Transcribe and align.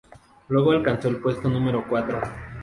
Luego 0.47 0.71
alcanzó 0.71 1.09
el 1.09 1.17
puesto 1.17 1.47
número 1.47 1.85
cuatro. 1.87 2.19